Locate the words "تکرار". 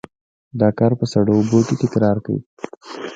1.83-2.17